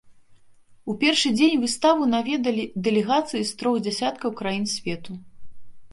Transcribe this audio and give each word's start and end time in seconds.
У 0.93 0.95
першы 1.03 1.29
дзень 1.35 1.61
выставу 1.65 2.09
наведалі 2.15 2.63
дэлегацыі 2.89 3.43
з 3.51 3.61
трох 3.61 3.75
дзясяткаў 3.85 4.29
краін 4.41 4.65
свету. 4.77 5.11